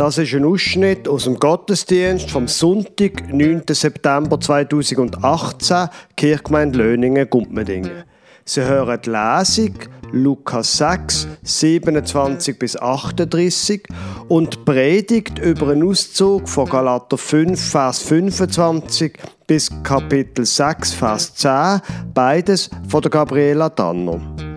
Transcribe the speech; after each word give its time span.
Das 0.00 0.16
ist 0.16 0.32
ein 0.32 0.46
Ausschnitt 0.46 1.06
aus 1.06 1.24
dem 1.24 1.38
Gottesdienst 1.38 2.30
vom 2.30 2.48
Sonntag, 2.48 3.30
9. 3.30 3.64
September 3.68 4.40
2018, 4.40 5.88
Kirchgemeinde 6.16 6.78
Löningen, 6.78 7.28
Gumpmedingen. 7.28 8.04
Sie 8.46 8.62
hören 8.62 8.98
die 9.04 9.10
Lesung 9.10 9.74
Lukas 10.10 10.78
6, 10.78 11.28
27 11.42 12.58
bis 12.58 12.78
38 12.78 13.82
und 14.28 14.64
Predigt 14.64 15.38
über 15.38 15.68
einen 15.68 15.86
Auszug 15.86 16.48
von 16.48 16.66
Galater 16.66 17.18
5, 17.18 17.60
Vers 17.60 17.98
25 17.98 19.18
bis 19.46 19.70
Kapitel 19.82 20.46
6, 20.46 20.94
Vers 20.94 21.34
10, 21.34 21.82
beides 22.14 22.70
von 22.88 23.02
der 23.02 23.10
Gabriela 23.10 23.68
Danner. 23.68 24.49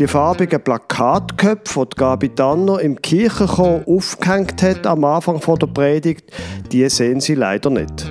Die 0.00 0.08
farbigen 0.08 0.60
Plakatköpfe, 0.60 1.86
die 1.86 1.96
Gabi 1.96 2.34
Danner 2.34 2.80
im 2.80 3.00
Kirchenchor 3.00 3.84
aufgehängt 3.86 4.60
hat 4.60 4.88
am 4.88 5.04
Anfang 5.04 5.40
der 5.40 5.68
Predigt, 5.68 6.32
die 6.72 6.88
sehen 6.88 7.20
Sie 7.20 7.36
leider 7.36 7.70
nicht. 7.70 8.10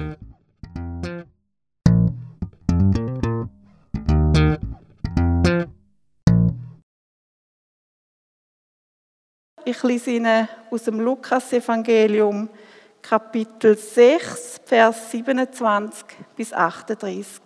Ich 9.65 9.83
lese 9.83 10.11
Ihnen 10.11 10.47
aus 10.71 10.83
dem 10.83 11.01
Lukas-Evangelium, 11.01 12.47
Kapitel 13.01 13.77
6, 13.77 14.61
Vers 14.63 15.11
27 15.11 16.05
bis 16.37 16.53
38. 16.53 17.41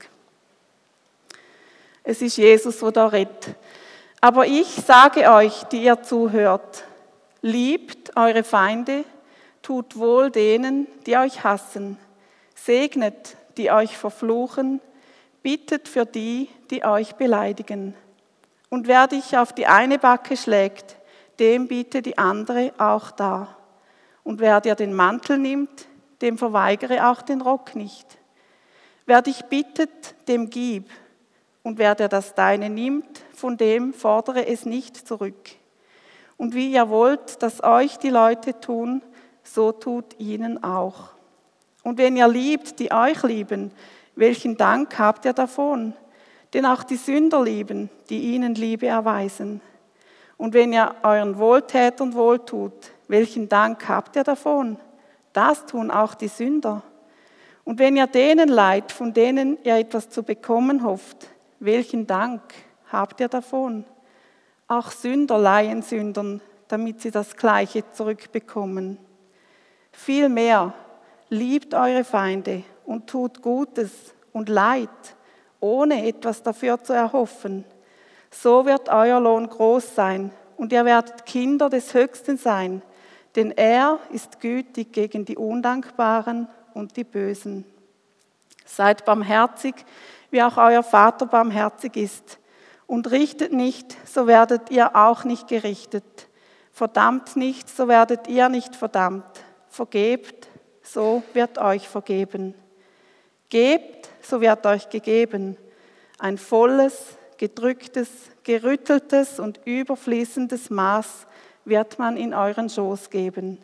Es 2.03 2.21
ist 2.21 2.37
Jesus, 2.37 2.77
der 2.77 2.91
da 2.91 3.07
redet. 3.07 3.55
Aber 4.19 4.47
ich 4.47 4.67
sage 4.67 5.31
euch, 5.31 5.63
die 5.65 5.83
ihr 5.83 6.01
zuhört, 6.01 6.83
liebt 7.41 8.17
eure 8.17 8.43
Feinde, 8.43 9.05
tut 9.61 9.97
wohl 9.97 10.31
denen, 10.31 10.87
die 11.05 11.17
euch 11.17 11.43
hassen, 11.43 11.97
segnet, 12.55 13.37
die 13.57 13.71
euch 13.71 13.97
verfluchen, 13.97 14.81
bittet 15.43 15.87
für 15.87 16.05
die, 16.05 16.49
die 16.71 16.83
euch 16.83 17.15
beleidigen. 17.15 17.93
Und 18.69 18.87
wer 18.87 19.07
dich 19.07 19.37
auf 19.37 19.53
die 19.53 19.67
eine 19.67 19.99
Backe 19.99 20.35
schlägt, 20.35 20.97
dem 21.39 21.67
biete 21.67 22.01
die 22.01 22.17
andere 22.17 22.73
auch 22.77 23.11
dar. 23.11 23.55
Und 24.23 24.39
wer 24.39 24.59
dir 24.59 24.75
den 24.75 24.93
Mantel 24.93 25.37
nimmt, 25.37 25.87
dem 26.21 26.37
verweigere 26.37 27.07
auch 27.09 27.21
den 27.21 27.41
Rock 27.41 27.75
nicht. 27.75 28.17
Wer 29.05 29.21
dich 29.21 29.45
bittet, 29.45 30.15
dem 30.27 30.49
gib. 30.49 30.89
Und 31.67 31.79
wer 31.79 31.95
dir 31.95 32.07
das 32.07 32.33
Deine 32.33 32.69
nimmt, 32.69 33.25
von 33.35 33.57
dem 33.57 33.93
fordere 33.93 34.47
es 34.47 34.65
nicht 34.65 35.05
zurück. 35.05 35.49
Und 36.37 36.55
wie 36.55 36.71
ihr 36.71 36.87
wollt, 36.87 37.43
dass 37.43 37.61
euch 37.61 37.97
die 37.97 38.09
Leute 38.09 38.57
tun, 38.57 39.01
so 39.43 39.73
tut 39.73 40.17
ihnen 40.17 40.63
auch. 40.63 41.09
Und 41.83 41.97
wenn 41.97 42.15
ihr 42.15 42.29
liebt, 42.29 42.79
die 42.79 42.93
euch 42.93 43.21
lieben, 43.23 43.71
welchen 44.15 44.55
Dank 44.55 44.97
habt 44.97 45.25
ihr 45.25 45.33
davon? 45.33 45.91
Denn 46.53 46.65
auch 46.65 46.83
die 46.83 46.95
Sünder 46.95 47.43
lieben, 47.43 47.89
die 48.09 48.33
ihnen 48.33 48.55
Liebe 48.55 48.87
erweisen. 48.87 49.59
Und 50.37 50.53
wenn 50.53 50.71
ihr 50.71 50.95
euren 51.03 51.37
Wohltätern 51.37 52.13
wohltut, 52.13 52.93
welchen 53.09 53.49
Dank 53.49 53.89
habt 53.89 54.15
ihr 54.15 54.23
davon? 54.23 54.77
Das 55.33 55.65
tun 55.65 55.91
auch 55.91 56.15
die 56.15 56.29
Sünder. 56.29 56.81
Und 57.65 57.77
wenn 57.77 57.97
ihr 57.97 58.07
denen 58.07 58.47
leid, 58.47 58.93
von 58.93 59.13
denen 59.13 59.57
ihr 59.65 59.75
etwas 59.75 60.09
zu 60.09 60.23
bekommen 60.23 60.85
hofft, 60.85 61.27
welchen 61.59 62.07
Dank 62.07 62.41
habt 62.91 63.19
ihr 63.19 63.27
davon? 63.27 63.85
Auch 64.67 64.91
Sünder 64.91 65.37
leihen 65.37 65.81
Sündern, 65.81 66.41
damit 66.67 67.01
sie 67.01 67.11
das 67.11 67.35
Gleiche 67.35 67.89
zurückbekommen. 67.91 68.97
Vielmehr 69.91 70.73
liebt 71.29 71.73
eure 71.73 72.03
Feinde 72.03 72.63
und 72.85 73.07
tut 73.07 73.41
Gutes 73.41 74.13
und 74.33 74.49
Leid, 74.49 74.89
ohne 75.59 76.05
etwas 76.07 76.43
dafür 76.43 76.83
zu 76.83 76.93
erhoffen. 76.93 77.65
So 78.29 78.65
wird 78.65 78.89
euer 78.89 79.19
Lohn 79.19 79.47
groß 79.47 79.95
sein 79.95 80.31
und 80.57 80.71
ihr 80.73 80.85
werdet 80.85 81.25
Kinder 81.25 81.69
des 81.69 81.93
Höchsten 81.93 82.37
sein, 82.37 82.81
denn 83.35 83.51
er 83.51 83.99
ist 84.11 84.39
gütig 84.39 84.91
gegen 84.91 85.25
die 85.25 85.37
Undankbaren 85.37 86.47
und 86.73 86.97
die 86.97 87.03
Bösen. 87.03 87.65
Seid 88.65 89.05
barmherzig, 89.05 89.75
wie 90.31 90.41
auch 90.41 90.57
euer 90.57 90.83
Vater 90.83 91.25
barmherzig 91.25 91.95
ist 91.95 92.39
und 92.85 93.11
richtet 93.11 93.53
nicht, 93.53 93.95
so 94.07 94.27
werdet 94.27 94.71
ihr 94.71 94.95
auch 94.95 95.23
nicht 95.23 95.47
gerichtet. 95.47 96.27
Verdammt 96.71 97.35
nicht, 97.35 97.69
so 97.69 97.87
werdet 97.87 98.27
ihr 98.27 98.49
nicht 98.49 98.75
verdammt. 98.75 99.25
Vergebt, 99.69 100.47
so 100.83 101.23
wird 101.33 101.57
euch 101.57 101.87
vergeben. 101.87 102.53
Gebt, 103.49 104.09
so 104.21 104.41
wird 104.41 104.65
euch 104.65 104.89
gegeben. 104.89 105.57
Ein 106.19 106.37
volles, 106.37 107.17
gedrücktes, 107.37 108.09
gerütteltes 108.43 109.39
und 109.39 109.59
überfließendes 109.65 110.69
Maß 110.69 111.27
wird 111.65 111.99
man 111.99 112.17
in 112.17 112.33
euren 112.33 112.69
Schoß 112.69 113.09
geben. 113.09 113.59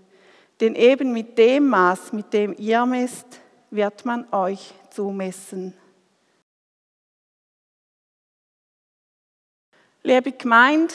Denn 0.60 0.76
eben 0.76 1.14
mit 1.14 1.38
dem 1.38 1.70
Maß, 1.70 2.14
mit 2.14 2.34
dem 2.34 2.56
ihr 2.58 2.86
messt, 2.86 3.28
wird 3.72 4.06
man 4.06 4.26
euch 4.32 4.74
zumessen. 4.92 5.74
Liebe 10.06 10.34
Gemeinde, 10.34 10.94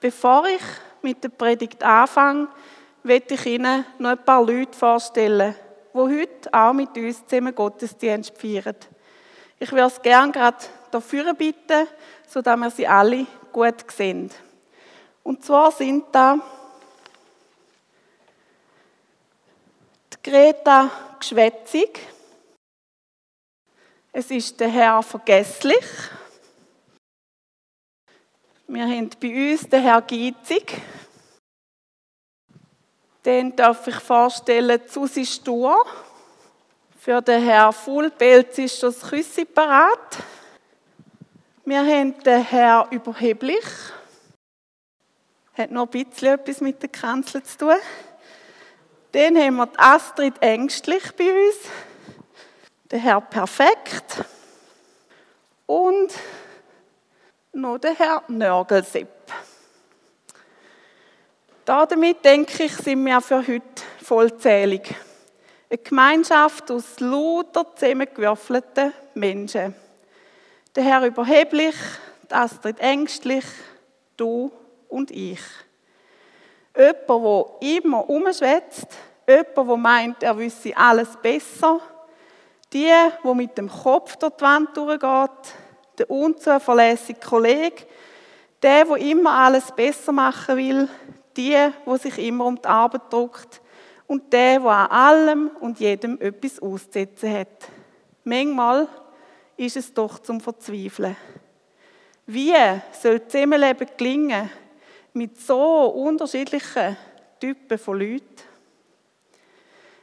bevor 0.00 0.46
ich 0.46 0.60
mit 1.00 1.24
der 1.24 1.30
Predigt 1.30 1.82
anfange, 1.82 2.46
möchte 3.02 3.32
ich 3.32 3.46
Ihnen 3.46 3.86
noch 3.98 4.10
ein 4.10 4.22
paar 4.22 4.44
Leute 4.44 4.76
vorstellen, 4.76 5.54
die 5.94 5.98
heute 5.98 6.52
auch 6.52 6.74
mit 6.74 6.94
uns 6.94 7.26
zusammen 7.26 7.54
Gottesdienst 7.54 8.36
feiern. 8.36 8.76
Ich 9.58 9.72
würde 9.72 9.86
es 9.86 10.02
gerne 10.02 10.30
gerade 10.30 10.58
dafür 10.90 11.32
bitten, 11.32 11.88
sodass 12.26 12.58
wir 12.58 12.70
sie 12.70 12.86
alle 12.86 13.26
gut 13.50 13.90
sehen. 13.90 14.30
Und 15.22 15.42
zwar 15.42 15.72
sind 15.72 16.04
da 16.12 16.38
die 20.12 20.30
Greta 20.30 20.90
Gschwätzig, 21.18 21.98
es 24.12 24.30
ist 24.30 24.60
der 24.60 24.68
Herr 24.68 25.02
Vergesslich, 25.02 25.86
wir 28.72 28.84
haben 28.84 29.10
bei 29.20 29.52
uns 29.52 29.68
den 29.68 29.82
Herr 29.82 30.00
Giezig. 30.02 30.80
Den 33.24 33.56
darf 33.56 33.84
ich 33.88 33.96
vorstellen, 33.96 34.80
Susi 34.86 35.26
Stur. 35.26 35.84
Für 37.00 37.20
den 37.20 37.42
Herr 37.42 37.72
Fuhlpelz 37.72 38.58
ist 38.58 38.80
das 38.80 39.00
Küssi 39.00 39.44
parat. 39.44 40.18
Wir 41.64 41.80
haben 41.80 42.16
den 42.22 42.44
Herr 42.44 42.86
Überheblich. 42.92 43.64
Hat 45.54 45.72
noch 45.72 45.92
ein 45.92 46.04
bisschen 46.04 46.34
etwas 46.34 46.60
mit 46.60 46.80
der 46.80 46.90
Kanzel 46.90 47.42
zu 47.42 47.58
tun. 47.58 47.76
Dann 49.10 49.36
haben 49.36 49.56
wir 49.56 49.66
die 49.66 49.78
Astrid 49.80 50.40
Ängstlich 50.40 51.10
bei 51.16 51.24
uns. 51.24 51.56
Der 52.88 53.00
Herr 53.00 53.20
Perfekt. 53.20 54.24
Und 55.66 56.12
noch 57.52 57.78
der 57.78 57.94
Herr 57.94 58.22
Nörgelsepp. 58.28 59.08
Damit, 61.64 62.24
denke 62.24 62.64
ich, 62.64 62.76
sind 62.76 63.04
wir 63.04 63.20
für 63.20 63.46
heute 63.46 63.62
vollzählig. 64.02 64.94
Eine 65.68 65.78
Gemeinschaft 65.78 66.70
aus 66.70 66.98
lauter 66.98 67.64
zusammengewürfelten 67.76 68.92
Menschen. 69.14 69.74
Der 70.74 70.84
Herr 70.84 71.06
Überheblich, 71.06 71.74
die 72.28 72.34
Astrid 72.34 72.80
Ängstlich, 72.80 73.44
du 74.16 74.50
und 74.88 75.10
ich. 75.10 75.40
Jemand, 76.76 77.08
der 77.60 77.68
immer 77.76 78.08
umschwätzt, 78.08 78.88
jemand, 79.28 79.56
der 79.56 79.76
meint, 79.76 80.22
er 80.22 80.36
wüsste 80.36 80.76
alles 80.76 81.16
besser, 81.22 81.80
die, 82.72 82.90
die 83.24 83.34
mit 83.34 83.58
dem 83.58 83.68
Kopf 83.68 84.16
durch 84.16 84.34
die 84.34 84.42
Wand 84.42 84.76
durchgeht, 84.76 85.54
der 86.00 86.10
unzuverlässige 86.10 87.20
Kollege, 87.20 87.84
der, 88.62 88.88
wo 88.88 88.94
immer 88.94 89.32
alles 89.32 89.70
besser 89.70 90.12
machen 90.12 90.56
will, 90.56 90.88
die, 91.36 91.56
wo 91.84 91.96
sich 91.96 92.18
immer 92.18 92.46
um 92.46 92.56
die 92.56 92.66
Arbeit 92.66 93.12
druckt 93.12 93.60
und 94.06 94.32
der, 94.32 94.62
wo 94.62 94.68
an 94.68 94.86
allem 94.86 95.50
und 95.60 95.78
jedem 95.78 96.20
etwas 96.20 96.60
auszusetzen 96.60 97.32
hat. 97.32 97.68
Manchmal 98.24 98.88
ist 99.56 99.76
es 99.76 99.92
doch 99.92 100.18
zum 100.18 100.40
Verzweifeln. 100.40 101.16
Wie 102.26 102.54
soll 102.92 103.26
Zusammenleben 103.26 103.88
gelingen 103.96 104.50
mit 105.12 105.38
so 105.38 105.86
unterschiedlichen 105.86 106.96
Typen 107.38 107.78
von 107.78 107.98
Leuten? 107.98 108.24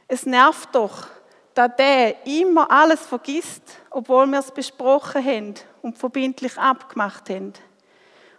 Es 0.06 0.24
nervt 0.26 0.74
doch, 0.74 1.08
dass 1.58 1.74
der 1.74 2.24
immer 2.24 2.70
alles 2.70 3.04
vergisst, 3.04 3.64
obwohl 3.90 4.28
wir 4.28 4.38
es 4.38 4.52
besprochen 4.52 5.24
haben 5.24 5.54
und 5.82 5.98
verbindlich 5.98 6.56
abgemacht 6.56 7.28
haben. 7.30 7.52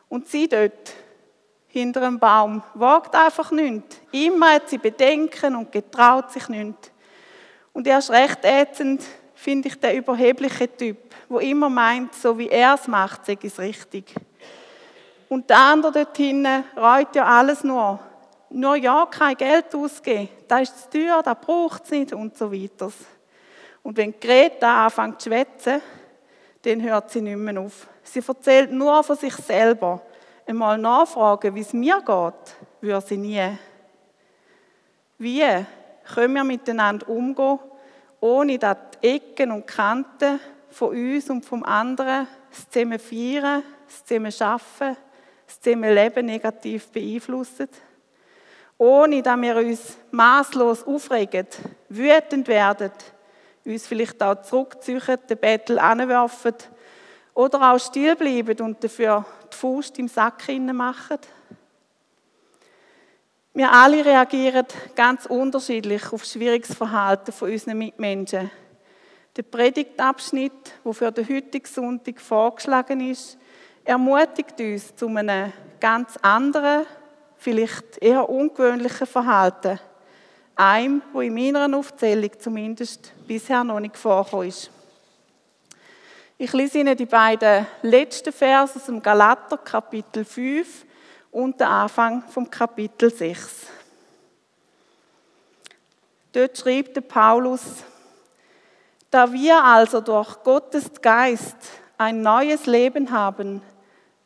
Und 0.08 0.30
sie 0.30 0.48
dort 0.48 0.94
hinter 1.68 2.04
einem 2.04 2.18
Baum, 2.18 2.64
wagt 2.76 3.14
einfach 3.14 3.52
nichts. 3.52 3.98
Immer 4.14 4.54
hat 4.54 4.70
sie 4.70 4.78
Bedenken 4.78 5.58
und 5.58 5.70
getraut 5.70 6.32
sich 6.32 6.48
nichts. 6.48 6.92
Und 7.74 7.88
erst 7.88 8.10
recht 8.10 8.40
ätzend 8.44 9.04
finde 9.36 9.68
ich 9.68 9.78
den 9.78 9.98
überheblichen 9.98 10.78
Typ, 10.78 10.98
wo 11.28 11.40
immer 11.40 11.70
meint, 11.70 12.16
so 12.16 12.38
wie 12.38 12.48
er 12.48 12.76
es 12.76 12.88
macht, 12.88 13.26
sei 13.26 13.38
es 13.44 13.60
richtig. 13.60 14.16
Und 15.28 15.50
der 15.50 15.58
andere 15.58 15.92
dort 15.92 16.16
hinten 16.16 16.64
reut 16.78 17.14
ja 17.14 17.26
alles 17.26 17.66
nur. 17.66 18.00
Nur 18.52 18.76
ja, 18.76 19.06
kein 19.06 19.38
Geld 19.38 19.74
ausgeben, 19.76 20.30
das 20.48 20.62
ist 20.64 20.92
zu 20.92 20.98
teuer, 20.98 21.22
das 21.24 21.38
braucht 21.40 21.86
es 21.86 21.92
nicht 21.92 22.14
und 22.14 22.36
so 22.36 22.52
weiter. 22.52 22.92
Und 23.84 23.98
wenn 23.98 24.20
Greta 24.20 24.86
anfängt 24.86 25.22
zu 25.22 25.30
schwätzen, 25.30 25.82
dann 26.64 26.82
hört 26.82 27.12
sie 27.12 27.22
nicht 27.22 27.38
mehr 27.38 27.62
auf. 27.62 27.88
Sie 28.04 28.22
erzählt 28.28 28.72
nur 28.72 29.04
von 29.04 29.16
sich 29.16 29.36
selber. 29.36 30.02
Einmal 30.46 30.78
nachfragen, 30.78 31.54
wie 31.54 31.62
es 31.62 31.74
mir 31.74 32.00
geht, 32.00 32.56
würde 32.82 33.06
sie 33.08 33.18
nie. 33.18 33.58
Wie 35.20 35.46
können 36.14 36.34
wir 36.34 36.44
miteinander 36.44 37.08
umgehen, 37.08 37.60
ohne 38.20 38.58
dass 38.58 38.78
die 39.02 39.16
Ecken 39.16 39.52
und 39.52 39.68
Kanten 39.68 40.40
von 40.70 40.90
uns 40.90 41.30
und 41.30 41.46
vom 41.46 41.64
anderen 41.64 42.28
das 42.50 42.70
zusammen 42.70 43.00
feiern, 43.00 43.64
das 43.86 44.06
zusammen 44.06 44.34
arbeiten, 44.40 44.98
das 45.46 45.62
zusammen 45.62 45.94
Leben 45.94 46.26
negativ 46.26 46.88
beeinflussen? 46.90 47.70
Ohne 48.82 49.22
dass 49.22 49.42
wir 49.42 49.58
uns 49.58 49.98
maßlos 50.10 50.88
aufregen, 50.88 51.48
wütend 51.90 52.48
werden, 52.48 52.92
uns 53.66 53.86
vielleicht 53.86 54.24
auch 54.24 54.42
zurückziehen, 54.42 55.02
den 55.30 55.38
Bettel 55.38 55.78
anwerfen 55.78 56.56
oder 57.34 57.74
auch 57.74 57.78
still 57.78 58.16
bleiben 58.16 58.58
und 58.62 58.82
dafür 58.82 59.26
die 59.52 59.58
Faust 59.58 60.00
im 60.00 60.08
Sack 60.08 60.48
machen. 60.48 61.20
Wir 63.54 63.70
alle 63.70 64.06
reagieren 64.06 64.66
ganz 64.96 65.26
unterschiedlich 65.26 66.14
auf 66.14 66.24
schwieriges 66.24 66.74
Verhalten 66.74 67.34
von 67.34 67.52
unseren 67.52 67.78
Mitmenschen. 67.78 68.50
Der 69.36 69.44
Predigtabschnitt, 69.44 70.74
der 70.86 70.94
für 70.94 71.12
den 71.12 71.28
heutigen 71.28 71.66
Sonntag 71.66 72.22
vorgeschlagen 72.22 73.02
ist, 73.02 73.38
ermutigt 73.84 74.58
uns 74.60 74.96
zu 74.96 75.08
einem 75.08 75.52
ganz 75.82 76.16
anderen, 76.22 76.86
vielleicht 77.40 77.98
eher 78.00 78.30
ungewöhnlichen 78.30 79.08
Verhalten. 79.08 79.80
Einem, 80.56 81.02
wo 81.14 81.22
in 81.22 81.34
meiner 81.34 81.76
Aufzählung 81.78 82.32
zumindest 82.38 83.14
bisher 83.26 83.64
noch 83.64 83.80
nicht 83.80 83.98
vorgekommen 83.98 84.50
ist. 84.50 84.70
Ich 86.38 86.52
lese 86.54 86.80
Ihnen 86.80 86.96
die 86.96 87.06
beiden 87.06 87.66
letzten 87.82 88.32
Verse 88.32 88.76
aus 88.78 88.86
dem 88.86 89.02
Galater, 89.02 89.58
Kapitel 89.58 90.24
5 90.24 90.86
und 91.32 91.60
den 91.60 91.68
Anfang 91.68 92.24
vom 92.30 92.50
Kapitel 92.50 93.12
6. 93.12 93.68
Dort 96.32 96.58
schreibt 96.58 96.96
der 96.96 97.02
Paulus, 97.02 97.84
da 99.10 99.32
wir 99.32 99.64
also 99.64 100.02
durch 100.02 100.44
Gottes 100.44 100.92
Geist 101.02 101.58
ein 101.98 102.22
neues 102.22 102.66
Leben 102.68 103.12
haben, 103.12 103.62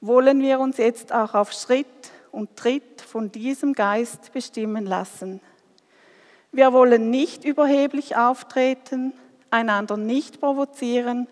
wollen 0.01 0.41
wir 0.41 0.59
uns 0.59 0.77
jetzt 0.77 1.13
auch 1.13 1.33
auf 1.33 1.53
Schritt 1.53 2.02
und 2.33 2.57
Tritt 2.57 2.99
von 2.99 3.31
diesem 3.31 3.73
Geist 3.73 4.33
bestimmen 4.33 4.85
lassen. 4.87 5.39
Wir 6.51 6.73
wollen 6.73 7.11
nicht 7.11 7.45
überheblich 7.45 8.17
auftreten, 8.17 9.13
einander 9.51 9.97
nicht 9.97 10.39
provozieren 10.39 11.27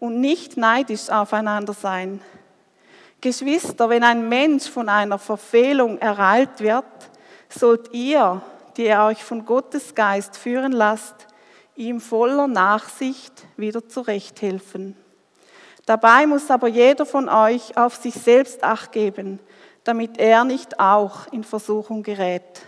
und 0.00 0.20
nicht 0.20 0.56
neidisch 0.56 1.10
aufeinander 1.10 1.74
sein. 1.74 2.22
Geschwister, 3.20 3.90
wenn 3.90 4.02
ein 4.02 4.30
Mensch 4.30 4.68
von 4.68 4.88
einer 4.88 5.18
Verfehlung 5.18 5.98
ereilt 5.98 6.60
wird, 6.60 6.84
sollt 7.50 7.92
ihr, 7.92 8.40
die 8.78 8.86
ihr 8.86 9.02
euch 9.02 9.22
von 9.22 9.44
Gottes 9.44 9.94
Geist 9.94 10.38
führen 10.38 10.72
lasst, 10.72 11.26
ihm 11.74 12.00
voller 12.00 12.48
Nachsicht 12.48 13.44
wieder 13.58 13.86
zurechthelfen. 13.86 14.96
Dabei 15.84 16.26
muss 16.26 16.50
aber 16.50 16.68
jeder 16.68 17.04
von 17.04 17.28
euch 17.28 17.76
auf 17.76 17.96
sich 17.96 18.14
selbst 18.14 18.64
acht 18.64 18.92
geben, 18.92 19.38
damit 19.86 20.18
er 20.18 20.44
nicht 20.44 20.80
auch 20.80 21.28
in 21.30 21.44
Versuchung 21.44 22.02
gerät. 22.02 22.62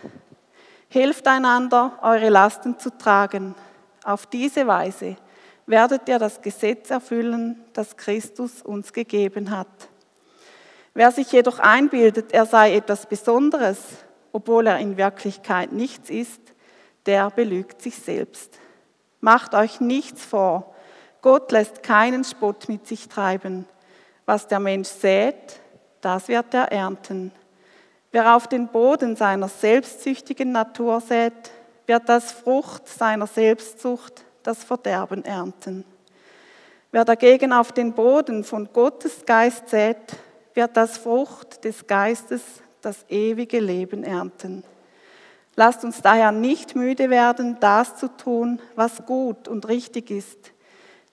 Helft 0.87 1.27
einander, 1.27 1.99
eure 2.01 2.29
Lasten 2.29 2.79
zu 2.79 2.97
tragen. 2.97 3.55
Auf 4.05 4.25
diese 4.25 4.65
Weise 4.67 5.17
werdet 5.65 6.07
ihr 6.07 6.17
das 6.17 6.41
Gesetz 6.41 6.89
erfüllen, 6.89 7.61
das 7.73 7.97
Christus 7.97 8.61
uns 8.61 8.93
gegeben 8.93 9.51
hat. 9.51 9.67
Wer 10.93 11.11
sich 11.11 11.31
jedoch 11.31 11.59
einbildet, 11.59 12.31
er 12.31 12.45
sei 12.45 12.75
etwas 12.75 13.05
Besonderes, 13.05 13.79
obwohl 14.31 14.67
er 14.67 14.79
in 14.79 14.95
Wirklichkeit 14.95 15.73
nichts 15.73 16.09
ist, 16.09 16.41
der 17.05 17.29
belügt 17.31 17.81
sich 17.81 17.97
selbst. 17.97 18.57
Macht 19.19 19.53
euch 19.55 19.81
nichts 19.81 20.23
vor. 20.23 20.73
Gott 21.21 21.51
lässt 21.51 21.83
keinen 21.83 22.23
Spott 22.23 22.69
mit 22.69 22.87
sich 22.87 23.09
treiben. 23.09 23.65
Was 24.25 24.47
der 24.47 24.61
Mensch 24.61 24.87
sät, 24.87 25.59
das 26.01 26.27
wird 26.27 26.53
er 26.53 26.71
ernten. 26.71 27.31
Wer 28.11 28.35
auf 28.35 28.47
den 28.47 28.67
Boden 28.67 29.15
seiner 29.15 29.47
selbstsüchtigen 29.47 30.51
Natur 30.51 30.99
sät, 31.01 31.51
wird 31.85 32.09
das 32.09 32.31
Frucht 32.31 32.87
seiner 32.87 33.27
Selbstsucht, 33.27 34.23
das 34.43 34.63
Verderben 34.63 35.25
ernten. 35.25 35.85
Wer 36.91 37.05
dagegen 37.05 37.53
auf 37.53 37.71
den 37.71 37.93
Boden 37.93 38.43
von 38.43 38.69
Gottes 38.73 39.25
Geist 39.25 39.69
sät, 39.69 39.97
wird 40.55 40.75
das 40.75 40.97
Frucht 40.97 41.63
des 41.63 41.85
Geistes, 41.85 42.41
das 42.81 43.05
ewige 43.09 43.59
Leben 43.59 44.03
ernten. 44.03 44.63
Lasst 45.55 45.83
uns 45.83 46.01
daher 46.01 46.31
nicht 46.31 46.75
müde 46.75 47.09
werden, 47.09 47.57
das 47.59 47.97
zu 47.97 48.07
tun, 48.07 48.59
was 48.75 49.05
gut 49.05 49.47
und 49.47 49.67
richtig 49.67 50.09
ist. 50.09 50.53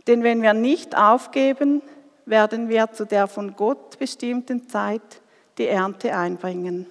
Denn 0.07 0.23
wenn 0.23 0.41
wir 0.41 0.55
nicht 0.55 0.97
aufgeben, 0.97 1.83
werden 2.27 2.69
wir 2.69 2.93
zu 2.93 3.07
der 3.07 3.27
von 3.27 3.55
Gott 3.57 3.99
bestimmten 3.99 4.69
Zeit 4.69 5.21
die 5.59 5.69
Ernte 5.69 6.15
einbringen. 6.15 6.87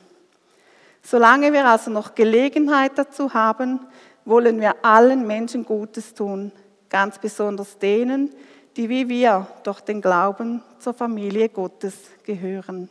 Solange 1.03 1.53
wir 1.53 1.67
also 1.67 1.91
noch 1.91 2.15
Gelegenheit 2.15 2.93
dazu 2.95 3.33
haben, 3.33 3.79
wollen 4.23 4.59
wir 4.59 4.83
allen 4.83 5.27
Menschen 5.27 5.63
Gutes 5.63 6.13
tun, 6.13 6.51
ganz 6.89 7.19
besonders 7.19 7.77
denen, 7.77 8.33
die 8.75 8.89
wie 8.89 9.07
wir 9.07 9.47
durch 9.63 9.81
den 9.81 10.01
Glauben 10.01 10.63
zur 10.79 10.93
Familie 10.93 11.49
Gottes 11.49 11.95
gehören. 12.23 12.89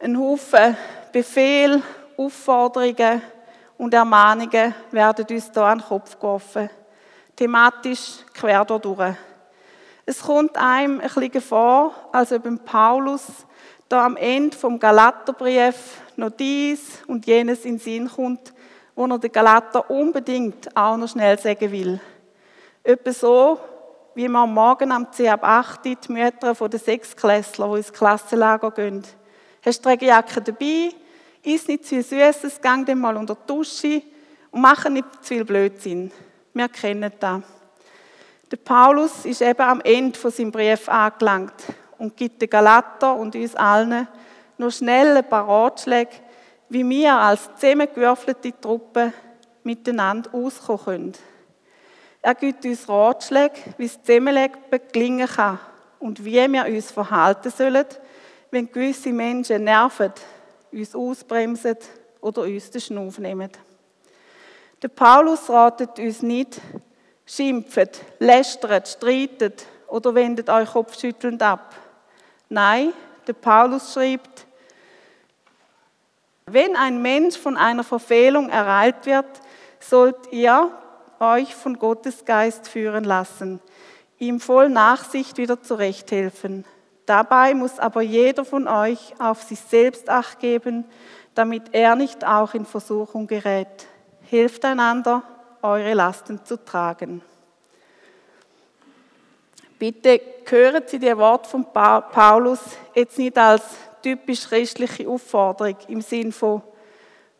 Ein 0.00 0.18
Haufen 0.18 0.76
Befehl, 1.12 1.82
Aufforderungen 2.16 3.22
und 3.78 3.92
Ermahnungen 3.94 4.74
werden 4.90 5.26
uns 5.28 5.50
hier 5.52 5.62
an 5.62 5.78
den 5.78 5.86
Kopf 5.86 6.16
geworfen. 6.16 6.70
Thematisch 7.40 8.18
quer 8.34 8.66
durch. 8.66 9.14
Es 10.04 10.20
kommt 10.20 10.58
einem 10.58 11.00
ein 11.00 11.08
bisschen 11.08 11.40
vor, 11.40 11.94
als 12.12 12.32
ob 12.32 12.42
Paulus 12.66 13.24
da 13.88 14.04
am 14.04 14.18
Ende 14.18 14.54
vom 14.54 14.78
Galaterbrief 14.78 16.02
noch 16.16 16.32
dies 16.32 17.02
und 17.06 17.24
jenes 17.24 17.64
in 17.64 17.76
den 17.76 17.78
Sinn 17.78 18.10
kommt, 18.10 18.52
wo 18.94 19.06
er 19.06 19.18
den 19.18 19.32
Galater 19.32 19.88
unbedingt 19.88 20.76
auch 20.76 20.98
noch 20.98 21.08
schnell 21.08 21.38
sagen 21.38 21.72
will. 21.72 21.98
Etwa 22.84 23.10
so, 23.10 23.60
wie 24.14 24.28
man 24.28 24.52
morgen 24.52 24.92
am 24.92 25.10
10 25.10 25.30
ab 25.30 25.42
8 25.42 25.84
die 25.86 25.96
Mütter 26.08 26.54
von 26.54 26.70
den 26.70 26.78
Sechsklässler, 26.78 27.70
die 27.70 27.78
ins 27.78 27.90
Klassenlager 27.90 28.70
gehen. 28.70 29.02
Hast 29.64 29.82
du 29.82 29.88
Jacke 29.88 30.42
dabei? 30.42 30.90
Iss 31.42 31.68
nicht 31.68 31.86
zu 31.86 32.02
viel 32.02 32.02
Süßes, 32.02 32.60
gang 32.60 32.84
dann 32.84 32.98
mal 32.98 33.16
unter 33.16 33.34
die 33.34 33.46
Dusche 33.46 34.02
und 34.50 34.60
mach 34.60 34.86
nicht 34.90 35.06
zu 35.22 35.28
viel 35.28 35.44
Blödsinn. 35.46 36.12
Wir 36.52 36.68
kennen 36.68 37.12
das. 37.20 37.42
Der 38.50 38.56
Paulus 38.56 39.24
ist 39.24 39.42
eben 39.42 39.60
am 39.60 39.80
Ende 39.82 40.18
von 40.18 40.30
seinem 40.30 40.50
Brief 40.50 40.88
angelangt 40.88 41.54
und 41.98 42.16
gibt 42.16 42.42
den 42.42 42.50
Galater 42.50 43.14
und 43.14 43.36
uns 43.36 43.54
allen 43.54 44.08
noch 44.58 44.72
schnell 44.72 45.16
ein 45.16 45.28
paar 45.28 45.46
Ratschläge, 45.46 46.10
wie 46.68 46.88
wir 46.88 47.14
als 47.14 47.48
zusammengewürfelte 47.56 48.52
Truppe 48.60 49.12
miteinander 49.62 50.34
auskommen 50.34 50.84
können. 50.84 51.12
Er 52.22 52.34
gibt 52.34 52.64
uns 52.64 52.88
Ratschläge, 52.88 53.54
wie 53.78 53.86
das 53.86 54.02
Zusammenleben 54.02 54.58
gelingen 54.92 55.28
kann 55.28 55.58
und 56.00 56.24
wie 56.24 56.34
wir 56.34 56.66
uns 56.66 56.90
verhalten 56.90 57.50
sollen, 57.50 57.86
wenn 58.50 58.70
gewisse 58.70 59.12
Menschen 59.12 59.64
nerven, 59.64 60.12
uns 60.72 60.94
ausbremsen 60.94 61.76
oder 62.20 62.42
uns 62.42 62.70
den 62.70 62.80
Schnuff 62.80 63.18
nehmen. 63.18 63.50
Der 64.82 64.88
Paulus 64.88 65.50
ratet 65.50 65.98
uns 65.98 66.22
nicht, 66.22 66.60
schimpft, 67.26 68.00
lästert, 68.18 68.88
streitet 68.88 69.66
oder 69.88 70.14
wendet 70.14 70.48
euch 70.48 70.70
kopfschüttelnd 70.70 71.42
ab. 71.42 71.74
Nein, 72.48 72.92
der 73.26 73.34
Paulus 73.34 73.92
schreibt, 73.92 74.46
wenn 76.46 76.74
ein 76.76 77.00
Mensch 77.02 77.36
von 77.36 77.56
einer 77.56 77.84
Verfehlung 77.84 78.48
ereilt 78.48 79.06
wird, 79.06 79.26
sollt 79.78 80.32
ihr 80.32 80.70
euch 81.20 81.54
von 81.54 81.78
Gottes 81.78 82.24
Geist 82.24 82.66
führen 82.66 83.04
lassen, 83.04 83.60
ihm 84.18 84.40
voll 84.40 84.70
Nachsicht 84.70 85.36
wieder 85.36 85.62
zurechthelfen. 85.62 86.64
Dabei 87.06 87.54
muss 87.54 87.78
aber 87.78 88.00
jeder 88.00 88.44
von 88.44 88.66
euch 88.66 89.14
auf 89.18 89.42
sich 89.42 89.60
selbst 89.60 90.08
acht 90.08 90.40
geben, 90.40 90.84
damit 91.34 91.72
er 91.72 91.96
nicht 91.96 92.26
auch 92.26 92.54
in 92.54 92.64
Versuchung 92.64 93.26
gerät. 93.26 93.86
Hilft 94.30 94.64
einander, 94.64 95.24
eure 95.60 95.92
Lasten 95.92 96.44
zu 96.44 96.64
tragen. 96.64 97.20
Bitte 99.76 100.20
hören 100.48 100.84
Sie 100.86 101.00
die 101.00 101.16
Wort 101.16 101.48
von 101.48 101.66
Paulus 101.72 102.60
jetzt 102.94 103.18
nicht 103.18 103.36
als 103.36 103.64
typisch 104.00 104.46
christliche 104.46 105.08
Aufforderung 105.08 105.74
im 105.88 106.00
Sinn 106.00 106.30
von, 106.30 106.62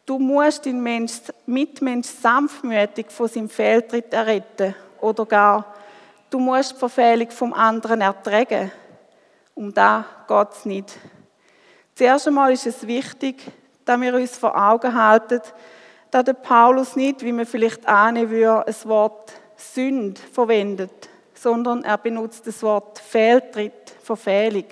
du 0.04 0.18
musst 0.18 0.64
den 0.64 0.82
Mensch, 0.82 1.12
Mitmensch 1.46 2.08
sanftmütig 2.08 3.08
von 3.08 3.28
seinem 3.28 3.48
Fehltritt 3.48 4.12
erretten 4.12 4.74
oder 5.00 5.26
gar, 5.26 5.72
du 6.28 6.40
musst 6.40 6.72
die 6.72 6.78
Verfehlung 6.78 7.30
vom 7.30 7.52
anderen 7.52 8.00
ertragen. 8.00 8.72
Um 9.54 9.72
da 9.72 10.04
geht 10.26 10.48
es 10.54 10.64
nicht. 10.64 10.98
Zuerst 11.94 12.26
einmal 12.26 12.52
ist 12.52 12.66
es 12.66 12.84
wichtig, 12.84 13.44
dass 13.84 14.00
wir 14.00 14.12
uns 14.12 14.36
vor 14.36 14.60
Augen 14.60 14.92
halten, 14.92 15.40
dass 16.10 16.24
der 16.24 16.34
Paulus 16.34 16.96
nicht, 16.96 17.22
wie 17.22 17.32
man 17.32 17.46
vielleicht 17.46 17.86
ahnen 17.86 18.30
würde, 18.30 18.66
ein 18.66 18.74
Wort 18.84 19.32
Sünd 19.56 20.18
verwendet, 20.18 21.08
sondern 21.34 21.84
er 21.84 21.98
benutzt 21.98 22.46
das 22.46 22.62
Wort 22.62 22.98
Fehltritt, 22.98 23.94
Verfehlung. 24.02 24.64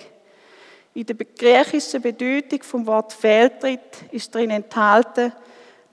In 0.93 1.05
der 1.05 1.15
griechischen 1.15 2.01
Bedeutung 2.01 2.63
vom 2.63 2.85
Wort 2.87 3.13
Fehltritt 3.13 4.03
ist 4.11 4.33
darin 4.33 4.49
enthalten, 4.49 5.31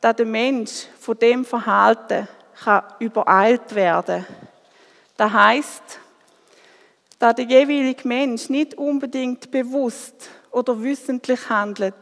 dass 0.01 0.17
der 0.17 0.27
Mensch 0.27 0.87
von 0.99 1.19
dem 1.19 1.45
Verhalten 1.45 2.27
kann 2.65 2.83
übereilt 2.99 3.75
werden. 3.75 4.27
Das 5.17 5.33
heißt, 5.33 5.83
dass 7.19 7.35
der 7.35 7.45
jeweilige 7.45 8.07
Mensch 8.07 8.49
nicht 8.49 8.75
unbedingt 8.75 9.51
bewusst 9.51 10.29
oder 10.51 10.83
wissentlich 10.83 11.49
handelt. 11.49 11.95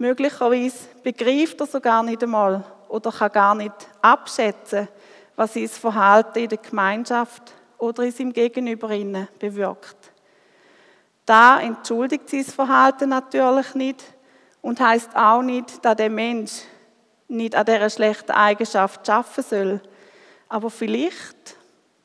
Möglicherweise 0.00 0.88
begreift 1.02 1.60
er 1.60 1.66
sogar 1.66 2.02
nicht 2.02 2.22
einmal 2.22 2.64
oder 2.88 3.12
kann 3.12 3.32
gar 3.32 3.54
nicht 3.54 3.74
abschätzen, 4.00 4.88
was 5.36 5.52
sein 5.52 5.68
Verhalten 5.68 6.38
in 6.38 6.48
der 6.48 6.56
Gemeinschaft 6.56 7.52
oder 7.76 8.04
in 8.04 8.10
seinem 8.10 8.32
Gegenüber 8.32 8.88
bewirkt. 9.38 10.10
Da 11.26 11.60
entschuldigt 11.60 12.30
sein 12.30 12.44
Verhalten 12.44 13.10
natürlich 13.10 13.74
nicht 13.74 14.02
und 14.62 14.80
heißt 14.80 15.14
auch 15.14 15.42
nicht, 15.42 15.84
dass 15.84 15.96
der 15.96 16.08
Mensch 16.08 16.62
nicht 17.28 17.54
an 17.54 17.66
dieser 17.66 17.90
schlechten 17.90 18.32
Eigenschaft 18.32 19.06
schaffen 19.06 19.44
soll. 19.44 19.82
Aber 20.48 20.70
vielleicht, 20.70 21.56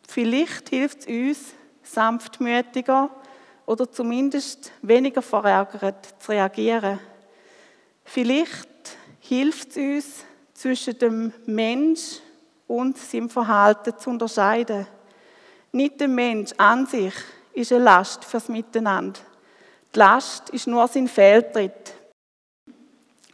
vielleicht 0.05 0.67
hilft 0.67 1.07
es 1.07 1.07
uns, 1.07 1.53
sanftmütiger 1.81 3.09
oder 3.65 3.89
zumindest 3.89 4.73
weniger 4.81 5.21
verärgert 5.21 6.21
zu 6.21 6.33
reagieren. 6.33 6.99
Vielleicht 8.05 8.69
hilft 9.19 9.75
es 9.75 9.75
uns, 9.75 10.25
zwischen 10.53 10.97
dem 10.97 11.33
Mensch 11.45 12.21
und 12.65 12.97
seinem 12.97 13.29
Verhalten 13.29 13.97
zu 13.97 14.09
unterscheiden. 14.09 14.87
Nicht 15.71 15.99
der 15.99 16.07
Mensch 16.07 16.53
an 16.57 16.85
sich 16.85 17.13
ist 17.53 17.73
eine 17.73 17.83
Last 17.83 18.23
fürs 18.23 18.47
Miteinander. 18.47 19.19
Die 19.93 19.99
Last 19.99 20.49
ist 20.51 20.67
nur 20.67 20.87
sein 20.87 21.07
Fehltritt. 21.07 21.93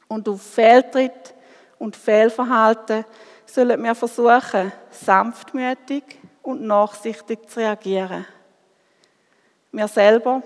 Und 0.07 0.27
auf 0.27 0.41
Fehltritt 0.41 1.35
und 1.77 1.95
Fehlverhalten 1.95 3.05
sollen 3.45 3.83
wir 3.83 3.95
versuchen, 3.95 4.71
sanftmütig 4.89 6.03
und 6.41 6.63
nachsichtig 6.63 7.49
zu 7.49 7.59
reagieren. 7.59 8.25
Wir 9.71 9.87
selber 9.87 10.41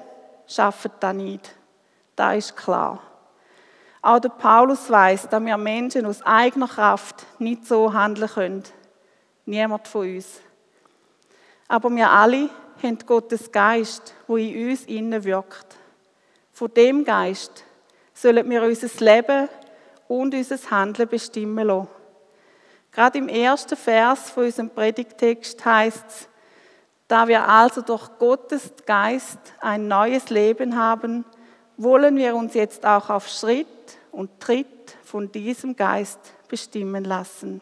schaffen 0.45 0.91
das 0.99 1.15
nicht. 1.15 1.55
Das 2.15 2.37
ist 2.37 2.55
klar. 2.55 3.01
Auch 4.05 4.19
der 4.19 4.29
Paulus 4.29 4.87
weiß, 4.87 5.29
dass 5.29 5.43
wir 5.43 5.57
Menschen 5.57 6.05
aus 6.05 6.21
eigener 6.21 6.67
Kraft 6.67 7.25
nicht 7.39 7.65
so 7.65 7.91
handeln 7.91 8.29
können. 8.29 8.63
Niemand 9.47 9.87
von 9.87 10.07
uns. 10.15 10.41
Aber 11.67 11.89
wir 11.89 12.07
alle 12.07 12.51
haben 12.83 12.99
Gottes 12.99 13.51
Geist, 13.51 14.13
wo 14.27 14.37
in 14.37 14.69
uns 14.69 14.83
innen 14.83 15.23
wirkt. 15.23 15.75
Von 16.53 16.71
dem 16.75 17.03
Geist 17.03 17.63
sollen 18.13 18.47
wir 18.47 18.61
unser 18.61 18.89
Leben 19.03 19.49
und 20.07 20.35
unser 20.35 20.69
Handeln 20.69 21.09
bestimmen 21.09 21.65
lassen. 21.65 21.87
Gerade 22.91 23.17
im 23.17 23.27
ersten 23.27 23.75
Vers 23.75 24.29
von 24.29 24.43
unserem 24.43 24.69
Predigtext 24.69 25.65
heißt 25.65 26.05
es, 26.07 26.29
da 27.07 27.27
wir 27.27 27.49
also 27.49 27.81
durch 27.81 28.07
Gottes 28.19 28.71
Geist 28.85 29.39
ein 29.61 29.87
neues 29.87 30.29
Leben 30.29 30.77
haben, 30.77 31.25
wollen 31.77 32.15
wir 32.17 32.35
uns 32.35 32.53
jetzt 32.53 32.85
auch 32.85 33.09
auf 33.09 33.27
Schritt 33.27 33.67
und 34.11 34.39
Tritt 34.39 34.97
von 35.03 35.31
diesem 35.31 35.75
Geist 35.75 36.19
bestimmen 36.47 37.03
lassen. 37.03 37.61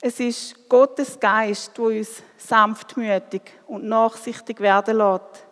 Es 0.00 0.20
ist 0.20 0.68
Gottes 0.68 1.18
Geist, 1.18 1.72
wo 1.76 1.86
uns 1.86 2.22
sanftmütig 2.36 3.42
und 3.66 3.84
nachsichtig 3.84 4.60
werden 4.60 4.98
lässt. 4.98 5.46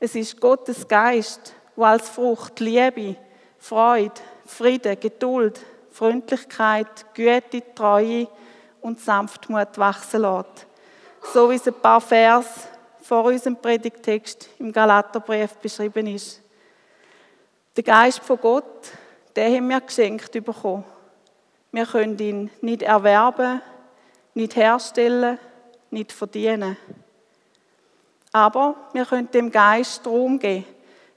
Es 0.00 0.14
ist 0.14 0.40
Gottes 0.40 0.88
Geist, 0.88 1.54
wo 1.76 1.84
als 1.84 2.08
Frucht 2.08 2.58
Liebe, 2.60 3.16
Freude, 3.58 4.20
Friede, 4.46 4.96
Geduld, 4.96 5.60
Freundlichkeit, 5.90 7.14
Güte, 7.14 7.62
Treue 7.74 8.26
und 8.80 8.98
Sanftmut 8.98 9.76
wachsen 9.76 10.22
lässt. 10.22 10.66
So 11.32 11.50
wie 11.50 11.54
es 11.54 11.68
ein 11.68 11.74
paar 11.74 12.00
Vers 12.00 12.46
vor 13.02 13.24
unserem 13.24 13.56
Predigtext 13.56 14.48
im 14.58 14.72
Galaterbrief 14.72 15.54
beschrieben 15.54 16.06
ist. 16.06 16.40
Der 17.76 17.84
Geist 17.84 18.20
von 18.20 18.38
Gott, 18.38 18.92
den 19.34 19.56
haben 19.56 19.68
wir 19.68 19.80
geschenkt 19.80 20.32
bekommen. 20.32 20.84
Wir 21.72 21.86
können 21.86 22.18
ihn 22.18 22.50
nicht 22.60 22.82
erwerben, 22.82 23.60
nicht 24.34 24.56
herstellen, 24.56 25.38
nicht 25.90 26.12
verdienen. 26.12 26.76
Aber 28.30 28.76
wir 28.92 29.04
können 29.04 29.30
dem 29.30 29.50
Geist 29.50 30.06
Raum 30.06 30.38
geben. 30.38 30.64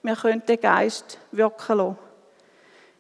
Wir 0.02 0.16
können 0.16 0.46
den 0.46 0.60
Geist 0.60 1.18
wirken 1.32 1.78
lassen. 1.78 1.98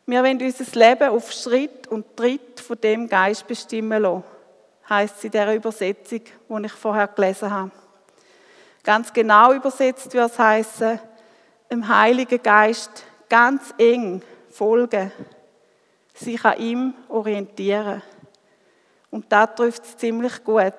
Wir 0.06 0.24
wollen 0.24 0.42
unser 0.42 0.80
Leben 0.80 1.10
auf 1.10 1.32
Schritt 1.32 1.88
und 1.88 2.16
Tritt 2.16 2.60
von 2.60 2.80
dem 2.80 3.10
Geist 3.10 3.48
bestimmen 3.48 4.04
lassen, 4.04 4.24
heisst 4.88 5.18
es 5.18 5.24
in 5.24 5.32
der 5.32 5.56
Übersetzung, 5.56 6.22
die 6.22 6.66
ich 6.66 6.72
vorher 6.72 7.08
gelesen 7.08 7.50
habe. 7.50 7.72
Ganz 8.86 9.12
genau 9.12 9.52
übersetzt 9.52 10.14
wird 10.14 10.32
es 10.32 10.38
heißen, 10.38 11.00
im 11.70 11.88
Heiligen 11.88 12.42
Geist 12.42 13.04
ganz 13.28 13.74
eng 13.80 14.22
folgen, 14.52 15.12
sich 16.14 16.46
an 16.46 16.60
ihm 16.60 16.94
orientieren. 17.10 18.04
Und 19.10 19.26
da 19.32 19.48
trifft 19.48 19.86
es 19.86 19.98
ziemlich 19.98 20.44
gut. 20.44 20.74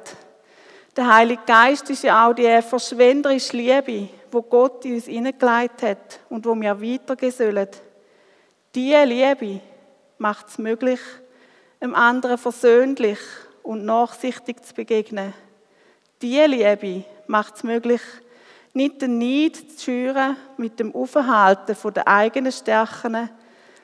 Der 0.96 1.12
Heilige 1.12 1.42
Geist 1.44 1.90
ist 1.90 2.04
ja 2.04 2.28
auch 2.28 2.32
die 2.32 2.62
verschwenderische 2.62 3.56
Liebe, 3.56 4.08
wo 4.30 4.40
Gott 4.40 4.84
in 4.84 4.94
uns 4.94 5.06
hineingelegt 5.06 5.82
hat 5.82 6.20
und 6.28 6.46
wo 6.46 6.54
wir 6.54 6.80
weitergehen 6.80 7.32
sollen. 7.32 7.68
Diese 8.72 9.04
Liebe 9.04 9.60
macht 10.18 10.46
es 10.46 10.58
möglich, 10.58 11.00
einem 11.80 11.96
anderen 11.96 12.38
versöhnlich 12.38 13.18
und 13.64 13.84
nachsichtig 13.84 14.64
zu 14.64 14.75
begegnen. 14.75 15.34
Diese 16.23 16.46
Liebe 16.46 17.04
macht 17.26 17.56
es 17.56 17.64
möglich, 17.64 18.00
nicht 18.73 19.02
den 19.02 19.18
Neid 19.18 19.56
zu 19.56 19.85
schüren 19.85 20.37
mit 20.56 20.80
dem 20.80 20.94
Aufhalten 20.94 21.76
der 21.94 22.08
eigenen 22.08 22.52
Stärken, 22.52 23.30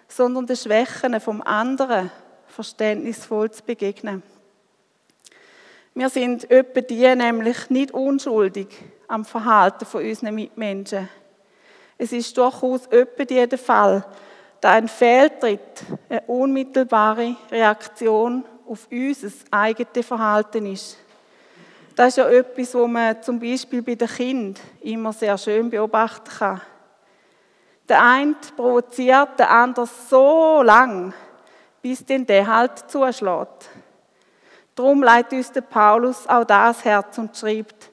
sondern 0.09 0.47
den 0.47 0.57
Schwächen 0.57 1.21
vom 1.21 1.43
anderen 1.43 2.11
verständnisvoll 2.47 3.51
zu 3.51 3.63
begegnen. 3.63 4.23
Wir 5.95 6.09
sind 6.09 6.51
öppe 6.51 6.83
die 6.83 7.15
nämlich 7.15 7.69
nicht 7.69 7.93
unschuldig 7.93 8.69
am 9.09 9.27
Verhalten 9.27 9.85
von 9.85 10.03
unseren 10.03 10.35
Mitmenschen. 10.35 11.09
Es 11.99 12.13
ist 12.13 12.37
durchaus 12.37 12.91
öppe 12.91 13.27
die 13.27 13.47
der 13.47 13.59
Fall, 13.59 14.05
da 14.61 14.71
ein 14.71 14.89
Fehltritt 14.89 15.85
eine 16.09 16.23
unmittelbare 16.23 17.37
Reaktion 17.51 18.45
auf 18.67 18.89
unser 18.91 19.29
eigenes 19.51 20.07
Verhalten 20.07 20.67
ist. 20.67 20.97
Das 21.95 22.09
ist 22.09 22.17
ja 22.17 22.29
etwas, 22.29 22.75
was 22.75 22.89
man 22.89 23.23
zum 23.23 23.39
Beispiel 23.39 23.83
bei 23.83 23.95
den 23.95 24.09
Kindern 24.09 24.63
immer 24.81 25.13
sehr 25.13 25.37
schön 25.37 25.69
beobachten 25.69 26.31
kann. 26.39 26.61
Der 27.89 28.03
eine 28.03 28.35
provoziert 28.57 29.39
den 29.39 29.47
anderen 29.47 29.89
so 30.09 30.63
lang, 30.63 31.13
bis 31.83 32.05
den 32.05 32.25
der 32.25 32.47
halt 32.47 32.91
zuschlägt. 32.91 33.69
Darum 34.75 35.03
leitet 35.03 35.35
uns 35.35 35.53
der 35.53 35.61
Paulus 35.61 36.27
auch 36.27 36.45
das 36.45 36.85
Herz 36.85 37.19
und 37.19 37.37
schreibt, 37.37 37.91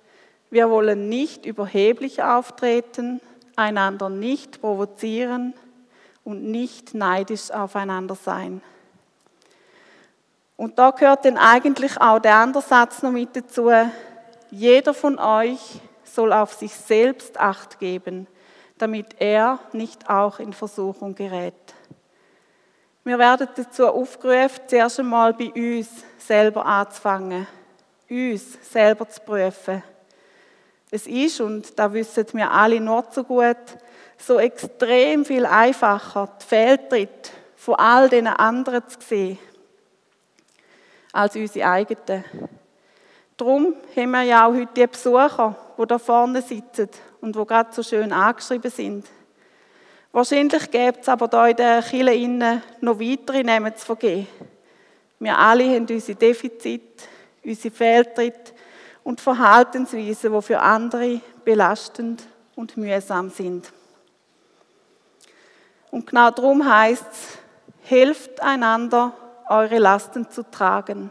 wir 0.50 0.70
wollen 0.70 1.10
nicht 1.10 1.46
überheblich 1.46 2.24
auftreten, 2.24 3.20
einander 3.56 4.10
nicht 4.10 4.62
provozieren 4.62 5.54
und 6.24 6.44
nicht 6.44 6.94
neidisch 6.94 7.52
aufeinander 7.52 8.16
sein. 8.16 8.62
Und 10.60 10.78
da 10.78 10.92
gehört 10.92 11.24
dann 11.24 11.38
eigentlich 11.38 12.02
auch 12.02 12.20
der 12.20 12.36
andere 12.36 12.62
Satz 12.62 13.02
noch 13.02 13.12
mit 13.12 13.34
dazu. 13.34 13.72
Jeder 14.52 14.94
von 14.94 15.18
euch 15.18 15.80
soll 16.04 16.34
auf 16.34 16.52
sich 16.52 16.74
selbst 16.74 17.40
acht 17.40 17.80
geben, 17.80 18.28
damit 18.78 19.06
er 19.20 19.60
nicht 19.72 20.10
auch 20.10 20.38
in 20.40 20.52
Versuchung 20.52 21.16
gerät. 21.16 21.54
Wir 23.06 23.18
werden 23.18 23.48
dazu 23.56 23.88
aufgerufen, 23.88 24.60
zuerst 24.68 25.00
einmal 25.00 25.34
bei 25.34 25.50
uns 25.56 25.88
selber 26.18 26.66
anzufangen, 26.66 27.48
uns 28.10 28.58
selber 28.70 29.08
zu 29.08 29.22
prüfen. 29.22 29.82
Es 30.92 31.08
ist, 31.08 31.40
und 31.40 31.80
da 31.80 31.94
wissen 31.94 32.28
wir 32.34 32.52
alle 32.52 32.82
nur 32.82 33.10
zu 33.12 33.24
gut, 33.24 33.56
so 34.18 34.38
extrem 34.38 35.24
viel 35.24 35.46
einfacher, 35.46 36.28
die 36.42 36.46
Fehltritte 36.46 37.30
von 37.56 37.76
all 37.76 38.10
den 38.10 38.28
anderen 38.28 38.84
zu 38.90 39.00
sehen, 39.00 39.40
als 41.12 41.36
unsere 41.36 41.70
eigenen. 41.70 42.24
Darum 43.38 43.76
haben 43.96 44.12
wir 44.12 44.24
ja 44.24 44.48
auch 44.48 44.54
heute 44.54 44.74
die 44.76 44.88
Besucher, 44.88 45.56
die 45.78 45.86
da 45.88 45.98
vorne 45.98 46.42
sitzen 46.42 46.90
und 47.22 47.36
wo 47.36 47.46
gerade 47.46 47.74
so 47.74 47.84
schön 47.84 48.12
angeschrieben 48.12 48.70
sind. 48.70 49.06
Wahrscheinlich 50.12 50.72
gibt 50.72 51.02
es 51.02 51.10
aber 51.10 51.28
da 51.28 51.48
in 51.48 51.56
den 51.56 51.82
Kirchen 51.84 52.62
noch 52.82 53.00
weitere 53.00 53.44
Namen 53.44 53.76
zu 53.76 53.86
vergeben. 53.86 54.28
Wir 55.20 55.38
alle 55.38 55.64
haben 55.76 55.86
unsere 55.90 56.18
Defizite, 56.18 57.04
unsere 57.44 57.74
Fehltritte 57.74 58.54
und 59.04 59.22
Verhaltensweisen, 59.22 60.34
die 60.34 60.42
für 60.42 60.60
andere 60.60 61.22
belastend 61.44 62.24
und 62.56 62.76
mühsam 62.78 63.30
sind. 63.30 63.72
Und 65.92 66.08
genau 66.08 66.32
darum 66.32 66.68
heißt 66.68 67.06
es, 67.12 67.38
helft 67.84 68.42
einander, 68.42 69.14
eure 69.50 69.80
Lasten 69.80 70.30
zu 70.30 70.44
tragen. 70.50 71.10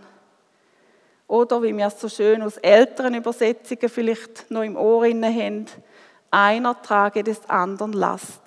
Oder 1.26 1.62
wie 1.62 1.76
wir 1.76 1.87
es 1.87 2.00
so 2.00 2.09
schön 2.09 2.42
aus 2.42 2.57
älteren 2.57 3.14
Übersetzungen 3.14 3.88
vielleicht 3.88 4.50
noch 4.50 4.62
im 4.62 4.76
Ohr 4.76 5.04
haben, 5.04 5.66
einer 6.30 6.80
trage 6.80 7.23
des 7.23 7.49
anderen 7.50 7.92
Last. 7.92 8.40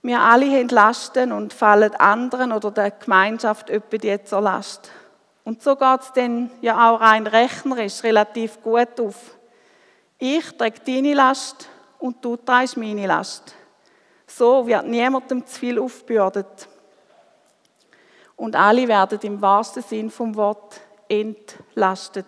Wir 0.00 0.20
alle 0.20 0.46
haben 0.46 0.68
Lasten 0.68 1.32
und 1.32 1.52
fallen 1.52 1.94
anderen 1.96 2.52
oder 2.52 2.70
der 2.70 2.92
Gemeinschaft 2.92 3.70
öppe 3.70 3.98
die 3.98 4.22
zur 4.24 4.40
Last. 4.40 4.90
Und 5.44 5.62
so 5.62 5.76
geht 5.76 6.00
es 6.00 6.12
dann 6.12 6.50
ja 6.60 6.90
auch 6.90 7.00
rein 7.00 7.26
rechnerisch 7.26 8.02
relativ 8.04 8.62
gut 8.62 9.00
auf. 9.00 9.36
Ich 10.18 10.56
trage 10.56 10.80
deine 10.86 11.14
Last 11.14 11.68
und 11.98 12.24
du 12.24 12.36
trägst 12.36 12.76
meine 12.76 13.06
Last. 13.06 13.54
So 14.26 14.66
wird 14.66 14.86
niemandem 14.86 15.44
zu 15.44 15.58
viel 15.58 15.78
aufgebürdet 15.78 16.68
und 18.38 18.54
alle 18.56 18.88
werden 18.88 19.18
im 19.22 19.42
wahrsten 19.42 19.82
Sinn 19.82 20.10
vom 20.10 20.34
Wort 20.36 20.80
entlastet. 21.08 22.26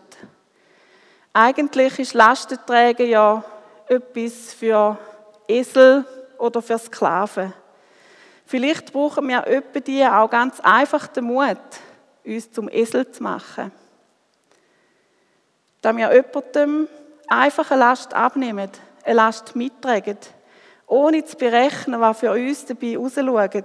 Eigentlich 1.33 1.99
ist 2.01 2.15
Lastenträger 2.15 3.05
ja 3.05 3.45
etwas 3.87 4.53
für 4.53 4.99
Esel 5.47 6.05
oder 6.37 6.61
für 6.61 6.79
Sklaven. 6.79 7.53
Vielleicht 8.45 8.93
brauchen 8.93 9.29
wir 9.29 9.47
öppe 9.47 9.81
die 9.81 10.05
auch 10.05 10.29
ganz 10.29 10.59
einfach 10.61 11.07
den 11.07 11.25
Mut, 11.25 11.57
uns 12.25 12.51
zum 12.51 12.69
Esel 12.69 13.09
zu 13.13 13.23
machen. 13.23 13.71
Da 15.81 15.97
wir 15.97 16.13
jemandem 16.13 16.89
einfach 17.29 17.71
eine 17.71 17.81
Last 17.81 18.13
abnehmen, 18.15 18.69
eine 19.05 19.15
Last 19.15 19.55
mittragen, 19.55 20.19
ohne 20.89 21.25
zu 21.25 21.37
berechnen, 21.37 22.01
was 22.01 22.19
für 22.19 22.33
uns 22.33 22.67
dabei 22.67 22.97
rausschaut 22.97 23.65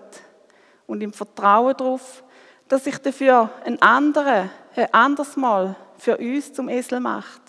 und 0.86 1.02
im 1.02 1.12
Vertrauen 1.12 1.76
darauf, 1.76 2.24
dass 2.68 2.84
sich 2.84 2.98
dafür 2.98 3.50
ein 3.64 3.82
anderer, 3.82 4.50
ein 4.76 4.94
anderes 4.94 5.36
Mal 5.36 5.76
für 5.98 6.18
uns 6.18 6.54
zum 6.54 6.70
Esel 6.70 7.00
macht. 7.00 7.42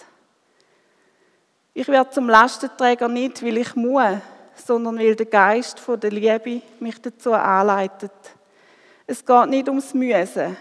Ich 1.75 1.89
werde 1.89 2.11
zum 2.11 2.29
Lastenträger 2.29 3.09
nicht, 3.09 3.45
weil 3.45 3.59
ich 3.59 3.75
muss, 3.75 4.19
sondern 4.55 4.99
weil 4.99 5.15
der 5.15 5.26
Geist 5.26 5.79
von 5.79 6.00
der 6.00 6.11
Liebe 6.11 6.63
mich 6.81 7.00
dazu 7.00 7.33
anleitet. 7.33 8.13
Es 9.07 9.25
geht 9.25 9.49
nicht 9.49 9.69
ums 9.69 9.95
Müssen, 9.95 10.57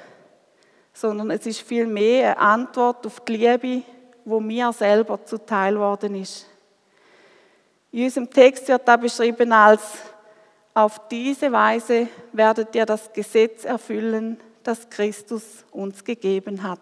sondern 0.94 1.32
es 1.32 1.46
ist 1.46 1.62
vielmehr 1.62 2.38
eine 2.38 2.38
Antwort 2.38 3.06
auf 3.06 3.22
die 3.22 3.38
Liebe, 3.38 3.84
wo 4.26 4.40
mir 4.40 4.72
selber 4.74 5.24
zuteil 5.24 5.78
worden 5.78 6.16
ist. 6.16 6.46
In 7.92 8.04
unserem 8.04 8.30
Text 8.30 8.68
wird 8.68 8.88
da 8.88 8.98
beschrieben 8.98 9.52
als 9.54 9.82
auf 10.74 11.08
diese 11.08 11.50
Weise 11.54 12.10
werdet 12.34 12.76
ihr 12.76 12.86
das 12.86 13.14
Gesetz 13.14 13.64
erfüllen, 13.64 14.38
das 14.66 14.90
Christus 14.90 15.64
uns 15.72 16.04
gegeben 16.04 16.64
hat. 16.64 16.80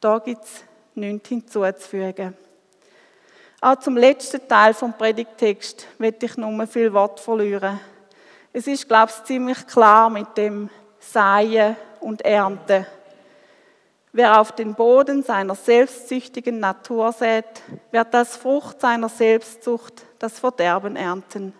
Da 0.00 0.18
gibt 0.18 0.44
es 0.44 0.64
nichts 0.94 1.28
hinzuzufügen. 1.28 2.36
Auch 3.60 3.76
zum 3.76 3.96
letzten 3.96 4.46
Teil 4.48 4.72
vom 4.72 4.92
Predigtext 4.94 5.86
wird 5.98 6.22
ich 6.22 6.36
nur 6.36 6.66
viel 6.66 6.92
Wort 6.92 7.20
verlieren. 7.20 7.78
Es 8.52 8.66
ist, 8.66 8.88
glaube 8.88 9.12
ich, 9.14 9.24
ziemlich 9.24 9.66
klar 9.66 10.08
mit 10.08 10.36
dem 10.36 10.70
Säen 10.98 11.76
und 12.00 12.22
Ernten. 12.22 12.86
Wer 14.12 14.40
auf 14.40 14.52
den 14.52 14.74
Boden 14.74 15.22
seiner 15.22 15.54
selbstsüchtigen 15.54 16.58
Natur 16.58 17.12
sät, 17.12 17.62
wird 17.92 18.14
als 18.14 18.36
Frucht 18.36 18.80
seiner 18.80 19.08
Selbstsucht 19.08 20.04
das 20.18 20.38
Verderben 20.38 20.96
ernten. 20.96 21.52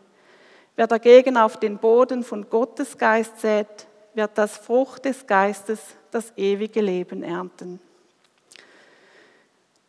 Wer 0.75 0.87
dagegen 0.87 1.37
auf 1.37 1.59
den 1.59 1.79
Boden 1.79 2.25
von 2.25 2.49
Gottes 2.49 2.97
Geist 2.97 3.41
sät, 3.41 3.87
wird 4.15 4.31
das 4.37 4.57
Frucht 4.57 5.05
des 5.05 5.27
Geistes 5.27 5.81
das 6.11 6.33
ewige 6.37 6.81
Leben 6.81 7.23
ernten. 7.23 7.81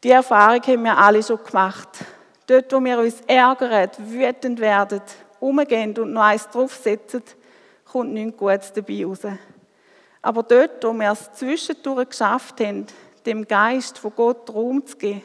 Die 0.04 0.12
Erfahrung 0.12 0.62
haben 0.62 0.84
wir 0.84 0.98
alle 0.98 1.24
schon 1.24 1.44
gemacht. 1.44 1.90
Dort, 2.48 2.72
wo 2.74 2.84
wir 2.84 3.00
uns 3.00 3.22
ärgern, 3.28 3.90
wütend 3.98 4.60
werden, 4.60 5.02
umgehen 5.40 5.98
und 5.98 6.14
noch 6.14 6.24
eins 6.24 6.48
draufsetzen, 6.50 7.24
kommt 7.92 8.14
nichts 8.14 8.38
Gutes 8.38 8.74
dabei 8.74 9.06
raus. 9.06 9.20
Aber 10.22 10.44
dort, 10.44 10.84
wo 10.84 10.94
wir 10.94 11.12
es 11.12 11.32
zwischendurch 11.34 12.10
geschafft 12.10 12.60
haben, 12.60 12.88
dem 13.26 13.48
Geist 13.48 13.98
von 14.00 14.14
Gott 14.16 14.54
Raum 14.54 14.86
zu 14.86 14.98
geben, 14.98 15.22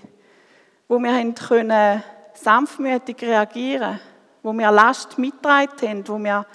wo 0.88 0.98
wir 0.98 1.14
haben 1.14 1.35
können 1.35 2.02
sanftmütig 2.35 3.22
reagieren 3.22 3.98
wo 4.46 4.52
wir 4.52 4.70
Last 4.70 5.18
mitgetragen 5.18 5.88
haben, 5.88 6.09
wo 6.09 6.18
wir 6.18 6.46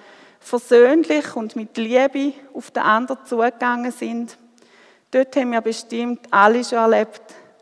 versöhnlich 0.41 1.35
und 1.35 1.55
mit 1.55 1.77
Liebe 1.77 2.33
auf 2.53 2.71
den 2.71 2.83
anderen 2.83 3.25
zugegangen 3.25 3.91
sind, 3.91 4.37
dort 5.11 5.35
haben 5.35 5.51
wir 5.51 5.61
bestimmt 5.61 6.27
alle 6.31 6.63
schon 6.63 6.79
erlebt, 6.79 7.21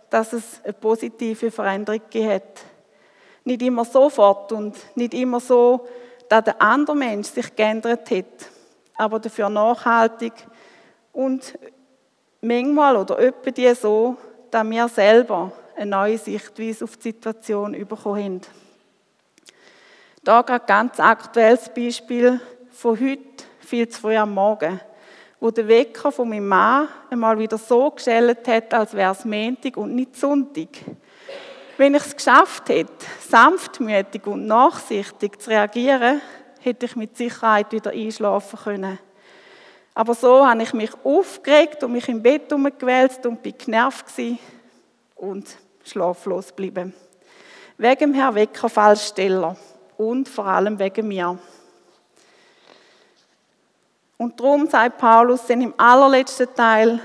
dass 0.10 0.34
es 0.34 0.62
eine 0.64 0.74
positive 0.74 1.52
Veränderung 1.52 2.02
gegeben 2.02 2.32
hat. 2.32 2.62
Nicht 3.44 3.62
immer 3.62 3.86
sofort 3.86 4.52
und 4.52 4.76
nicht 4.96 5.14
immer 5.14 5.40
so, 5.40 5.88
dass 6.30 6.46
der 6.46 6.62
andere 6.62 6.96
Mensch 6.96 7.28
sich 7.28 7.56
geändert 7.56 8.10
hat, 8.10 8.26
aber 8.96 9.20
dafür 9.20 9.50
nachhaltig 9.50 10.34
und 11.12 11.58
manchmal 12.42 12.96
oder 12.96 13.18
öppe 13.18 13.52
die 13.52 13.74
so, 13.76 14.16
dass 14.52 14.68
wir 14.68 14.88
selber 14.88 15.52
eine 15.76 15.92
neue 15.92 16.18
Sichtweise 16.18 16.86
auf 16.86 16.98
die 16.98 17.10
Situation 17.10 17.74
bekommen 17.74 18.24
haben. 18.24 18.42
Da 20.24 20.42
ein 20.42 20.62
ganz 20.68 21.00
aktuelles 21.00 21.70
Beispiel 21.70 22.40
von 22.80 22.98
heute, 22.98 23.44
viel 23.60 23.90
zu 23.90 24.00
früh 24.00 24.16
am 24.16 24.34
Morgen, 24.34 24.80
wo 25.42 25.52
der 25.52 25.68
Wecker 25.68 26.14
von 26.14 26.30
meinem 26.30 26.48
Mann 26.48 26.88
einmal 27.10 27.38
wieder 27.38 27.58
so 27.58 27.92
geschellt 27.92 28.48
hat, 28.48 28.74
als 28.74 28.94
wäre 28.94 29.12
es 29.12 29.26
Montag 29.26 29.76
und 29.76 29.94
nicht 29.94 30.16
Sonntag. 30.16 30.70
Wenn 31.76 31.96
ich 31.96 32.06
es 32.06 32.16
geschafft 32.16 32.70
hätte, 32.70 33.06
sanftmütig 33.28 34.26
und 34.28 34.48
nachsichtig 34.48 35.42
zu 35.42 35.50
reagieren, 35.50 36.22
hätte 36.62 36.86
ich 36.86 36.96
mit 36.96 37.18
Sicherheit 37.18 37.70
wieder 37.74 37.92
einschlafen 37.92 38.58
können. 38.58 38.98
Aber 39.94 40.14
so 40.14 40.48
habe 40.48 40.64
ich 40.64 40.72
mich 40.72 40.92
aufgeregt 41.04 41.84
und 41.84 41.92
mich 41.92 42.08
im 42.08 42.24
Bett 42.24 42.54
umgewälzt 42.54 43.26
und 43.26 43.44
bin 43.44 43.56
genervt 43.58 44.06
und 45.16 45.50
schlaflos 45.84 46.48
geblieben. 46.48 46.94
Wegen 47.78 48.00
dem 48.00 48.14
Herr 48.14 48.34
Weckerfallsteller 48.36 49.58
und 49.98 50.30
vor 50.30 50.46
allem 50.46 50.80
wegen 50.80 51.10
mir. 51.10 51.38
Und 54.20 54.38
darum 54.38 54.68
sagt 54.68 54.98
Paulus 54.98 55.46
dann 55.46 55.62
im 55.62 55.74
allerletzten 55.78 56.54
Teil, 56.54 57.00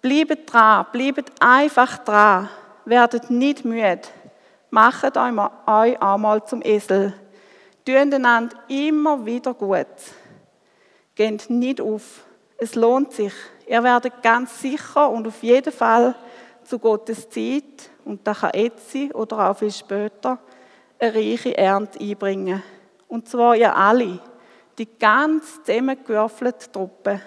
bleibt 0.00 0.52
dran, 0.52 0.86
bleibt 0.92 1.32
einfach 1.40 1.98
dran, 1.98 2.48
werdet 2.84 3.30
nicht 3.30 3.64
müde, 3.64 4.02
macht 4.70 5.16
euch 5.16 6.00
einmal 6.00 6.44
zum 6.46 6.62
Esel, 6.62 7.14
tun 7.84 8.14
einander 8.14 8.56
immer 8.68 9.26
wieder 9.26 9.54
gut. 9.54 9.88
Geht 11.16 11.50
nicht 11.50 11.80
auf, 11.80 12.22
es 12.58 12.76
lohnt 12.76 13.12
sich. 13.12 13.32
Ihr 13.66 13.82
werdet 13.82 14.22
ganz 14.22 14.60
sicher 14.60 15.10
und 15.10 15.26
auf 15.26 15.42
jeden 15.42 15.72
Fall 15.72 16.14
zu 16.62 16.78
Gottes 16.78 17.28
Zeit, 17.28 17.90
und 18.04 18.24
das 18.24 18.42
kann 18.42 18.52
jetzt 18.54 18.94
oder 19.14 19.50
auch 19.50 19.58
viel 19.58 19.72
später, 19.72 20.38
eine 21.00 21.12
reiche 21.12 21.58
Ernte 21.58 21.98
einbringen. 21.98 22.62
Und 23.08 23.28
zwar 23.28 23.56
ja 23.56 23.72
alle, 23.74 24.20
die 24.78 24.88
ganz 24.98 25.62
zusammengewürfelte 25.64 26.70
Truppe. 26.70 27.20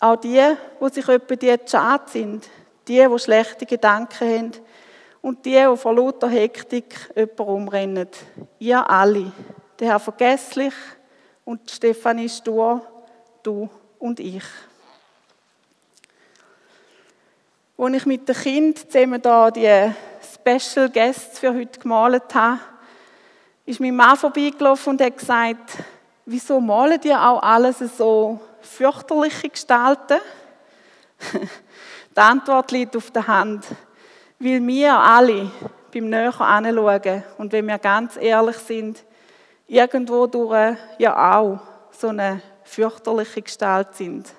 Auch 0.00 0.16
die, 0.16 0.42
wo 0.78 0.88
sich 0.88 1.06
etwa 1.08 1.36
die 1.36 1.56
schade 1.66 2.04
sind, 2.06 2.48
die, 2.88 3.06
die 3.06 3.18
schlechte 3.18 3.66
Gedanken 3.66 4.28
haben 4.28 4.52
und 5.22 5.44
die, 5.44 5.52
die 5.52 5.76
vor 5.76 5.94
lauter 5.94 6.28
Hektik 6.28 6.94
jemanden 7.14 7.42
umrennen. 7.42 8.08
Ihr 8.58 8.88
alle, 8.88 9.32
der 9.78 9.88
Herr 9.88 10.00
Vergesslich 10.00 10.74
und 11.44 11.70
Stefanie 11.70 12.28
Stur, 12.28 12.80
du 13.42 13.68
und 13.98 14.20
ich. 14.20 14.44
Als 17.76 17.94
ich 17.94 18.06
mit 18.06 18.28
den 18.28 18.36
Kind 18.36 18.90
zusammen 18.90 19.22
da 19.22 19.50
die 19.50 19.92
Special 20.34 20.90
Guests 20.90 21.38
für 21.38 21.54
heute 21.54 21.80
gemalt 21.80 22.34
habe, 22.34 22.60
ist 23.70 23.78
mein 23.78 23.94
Mann 23.94 24.16
vorbeigelaufen 24.16 24.94
und 24.94 25.00
hat 25.00 25.16
gesagt, 25.16 25.78
wieso 26.26 26.60
malen 26.60 27.00
die 27.00 27.14
auch 27.14 27.40
alles 27.40 27.78
so 27.96 28.40
fürchterliche 28.60 29.48
Gestalten? 29.48 30.18
Die 32.16 32.20
Antwort 32.20 32.72
liegt 32.72 32.96
auf 32.96 33.12
der 33.12 33.28
Hand. 33.28 33.64
Weil 34.40 34.66
wir 34.66 34.92
alle 34.92 35.52
beim 35.92 36.08
Näher 36.08 36.40
anschauen 36.40 37.22
und 37.38 37.52
wenn 37.52 37.68
wir 37.68 37.78
ganz 37.78 38.16
ehrlich 38.16 38.56
sind, 38.56 39.04
irgendwo 39.68 40.26
durch 40.26 40.76
ja 40.98 41.38
auch 41.38 41.60
so 41.92 42.08
eine 42.08 42.42
fürchterliche 42.64 43.42
Gestalt 43.42 43.94
sind. 43.94 44.32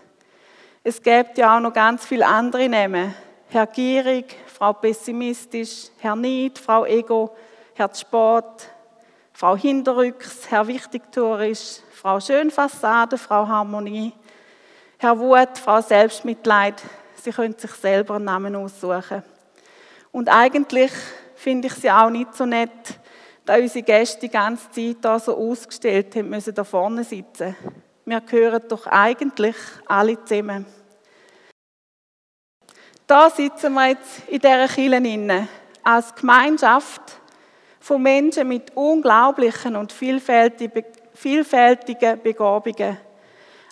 Es 0.84 1.02
gibt 1.02 1.38
ja 1.38 1.56
auch 1.56 1.62
noch 1.62 1.72
ganz 1.72 2.06
viele 2.06 2.28
andere 2.28 2.68
Namen. 2.68 3.16
Herr 3.48 3.68
Gierig, 3.68 4.36
Frau 4.48 4.74
Pessimistisch, 4.74 5.88
Herr 6.00 6.18
Nied, 6.18 6.60
Frau 6.60 6.86
Ego, 6.86 7.34
Herr 7.76 7.94
Sport, 7.96 8.68
Frau 9.42 9.58
Hinterrücks, 9.58 10.52
Herr 10.52 10.68
Wichtigtuerisch, 10.68 11.80
Frau 11.94 12.20
Schönfassade, 12.20 13.18
Frau 13.18 13.48
Harmonie, 13.48 14.14
Herr 15.00 15.18
Wut, 15.18 15.58
Frau 15.58 15.82
Selbstmitleid. 15.82 16.76
Sie 17.16 17.32
können 17.32 17.58
sich 17.58 17.72
selber 17.72 18.18
einen 18.18 18.26
Namen 18.26 18.56
aussuchen. 18.56 19.24
Und 20.12 20.30
eigentlich 20.30 20.92
finde 21.34 21.70
ich 21.70 21.74
sie 21.74 21.90
auch 21.90 22.12
nicht 22.12 22.36
so 22.36 22.46
nett, 22.46 22.70
da 23.44 23.56
unsere 23.56 23.84
Gäste 23.84 24.20
die 24.20 24.30
ganze 24.30 24.70
Zeit 24.70 24.98
da 25.02 25.18
so 25.18 25.36
ausgestellt 25.36 26.16
haben, 26.16 26.30
müssen 26.30 26.54
da 26.54 26.64
vorne 26.64 27.04
sitzen. 27.04 27.56
Wir 28.06 28.22
gehören 28.22 28.62
doch 28.70 28.86
eigentlich 28.86 29.56
alle 29.88 30.24
zusammen. 30.24 30.68
Da 33.08 33.28
sitzen 33.32 33.74
wir 33.74 33.88
jetzt 33.88 34.22
in 34.28 34.38
dieser 34.38 34.68
Kirche 34.68 35.48
als 35.82 36.14
Gemeinschaft 36.14 37.21
von 37.82 38.02
Menschen 38.02 38.48
mit 38.48 38.72
unglaublichen 38.76 39.76
und 39.76 39.92
vielfältigen 39.92 40.86
Begabungen, 42.24 42.98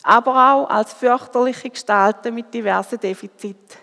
aber 0.04 0.32
auch 0.54 0.70
als 0.70 0.94
fürchterliche 0.94 1.70
Gestalten 1.70 2.34
mit 2.34 2.54
diversen 2.54 3.00
Defiziten. 3.00 3.78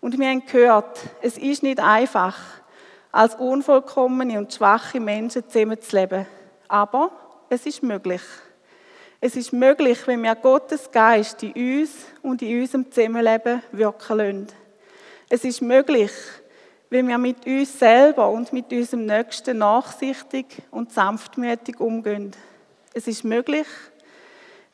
Und 0.00 0.18
wir 0.18 0.28
haben 0.28 0.44
gehört, 0.44 0.98
es 1.22 1.38
ist 1.38 1.62
nicht 1.62 1.78
einfach, 1.78 2.36
als 3.12 3.34
unvollkommene 3.36 4.38
und 4.38 4.52
schwache 4.52 5.00
Menschen 5.00 5.48
zusammenzuleben. 5.48 6.26
Aber 6.68 7.10
es 7.48 7.66
ist 7.66 7.82
möglich. 7.82 8.22
Es 9.20 9.36
ist 9.36 9.52
möglich, 9.52 10.06
wenn 10.06 10.22
wir 10.22 10.34
Gottes 10.34 10.90
Geist 10.90 11.42
in 11.42 11.80
uns 11.80 12.06
und 12.22 12.40
in 12.42 12.60
unserem 12.60 12.90
Zusammenleben 12.90 13.62
wirken 13.72 14.16
lassen. 14.16 14.46
Es 15.28 15.44
ist 15.44 15.60
möglich, 15.60 16.10
wenn 16.90 17.06
wir 17.06 17.18
mit 17.18 17.46
uns 17.46 17.78
selber 17.78 18.28
und 18.28 18.52
mit 18.52 18.72
unserem 18.72 19.06
Nächsten 19.06 19.58
nachsichtig 19.58 20.46
und 20.72 20.92
sanftmütig 20.92 21.78
umgehen. 21.78 22.32
Es 22.92 23.06
ist 23.06 23.22
möglich, 23.22 23.66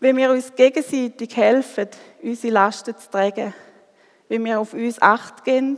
wenn 0.01 0.17
wir 0.17 0.31
uns 0.31 0.55
gegenseitig 0.55 1.37
helfen, 1.37 1.89
unsere 2.23 2.55
Lasten 2.55 2.97
zu 2.97 3.11
tragen. 3.11 3.53
Wenn 4.29 4.45
wir 4.47 4.59
auf 4.59 4.73
uns 4.73 5.01
acht 5.01 5.45
geben, 5.45 5.77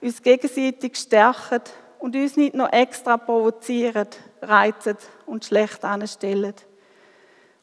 uns 0.00 0.22
gegenseitig 0.22 0.96
stärken 0.96 1.62
und 1.98 2.16
uns 2.16 2.36
nicht 2.36 2.54
noch 2.54 2.72
extra 2.72 3.18
provozieren, 3.18 4.08
reizen 4.40 4.96
und 5.26 5.44
schlecht 5.44 5.84
anstellen. 5.84 6.54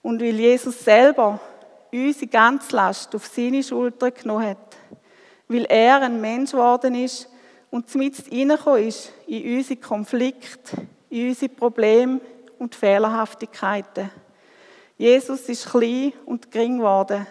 Und 0.03 0.21
weil 0.21 0.39
Jesus 0.39 0.83
selber 0.83 1.39
unsere 1.91 2.27
ganze 2.27 2.75
Last 2.75 3.15
auf 3.15 3.25
seine 3.25 3.63
Schulter 3.63 4.11
genommen 4.11 4.49
hat, 4.49 4.77
weil 5.47 5.65
er 5.65 6.01
ein 6.01 6.21
Mensch 6.21 6.51
geworden 6.51 6.93
ist 6.93 7.32
und 7.73 7.95
mit 7.95 8.31
reingekommen 8.31 8.87
ist 8.87 9.11
in 9.25 9.57
unsere 9.57 9.79
Konflikte, 9.79 10.77
in 11.09 11.29
unsere 11.29 11.51
Probleme 11.51 12.21
und 12.59 12.75
Fehlerhaftigkeiten. 12.75 14.11
Jesus 14.95 15.49
ist 15.49 15.71
klein 15.71 16.13
und 16.27 16.51
gering 16.51 16.77
geworden. 16.77 17.25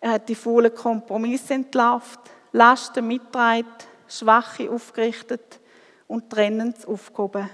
Er 0.00 0.10
hat 0.10 0.28
die 0.28 0.34
faulen 0.34 0.74
Kompromisse 0.74 1.54
entlarvt, 1.54 2.18
Lasten 2.50 3.06
mitgetragen, 3.06 3.68
Schwache 4.08 4.68
aufgerichtet 4.68 5.60
und 6.08 6.28
Trennens 6.28 6.84
aufgehoben. 6.84 7.48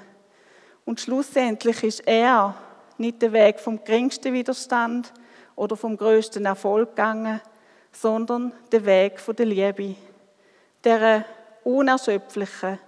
Und 0.86 0.98
schlussendlich 0.98 1.82
ist 1.82 2.00
er 2.06 2.54
nicht 2.96 3.20
der 3.20 3.34
Weg 3.34 3.60
vom 3.60 3.84
geringsten 3.84 4.32
Widerstand 4.32 5.12
oder 5.54 5.76
vom 5.76 5.98
größten 5.98 6.46
Erfolg 6.46 6.96
gegangen, 6.96 7.42
sondern 7.92 8.52
der 8.72 8.86
Weg 8.86 9.20
von 9.20 9.36
der 9.36 9.44
Liebe, 9.44 9.96
der 10.82 11.26
unerschöpflichen 11.66 12.78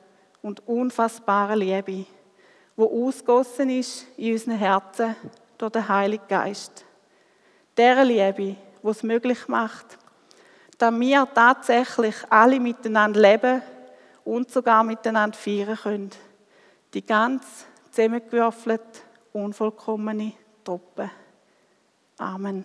und 0.40 0.66
unfassbaren 0.68 1.58
Liebe, 1.58 2.06
wo 2.76 3.06
ausgossen 3.06 3.70
ist 3.70 4.06
in 4.16 4.32
unseren 4.32 4.56
Herzen 4.56 5.16
durch 5.58 5.72
den 5.72 5.88
Heiligen 5.88 6.28
Geist. 6.28 6.84
Der 7.76 8.04
Liebe, 8.04 8.54
wo 8.80 8.90
es 8.90 9.02
möglich 9.02 9.48
macht, 9.48 9.98
dass 10.78 10.94
wir 10.94 11.26
tatsächlich 11.34 12.14
alle 12.30 12.60
miteinander 12.60 13.20
leben 13.20 13.62
und 14.24 14.48
sogar 14.48 14.84
miteinander 14.84 15.36
feiern 15.36 15.76
können. 15.76 16.10
Die 16.94 17.04
ganz 17.04 17.66
zusammengewürfelte, 17.90 19.00
unvollkommene 19.32 20.34
Truppe. 20.62 21.10
Amen. 22.16 22.64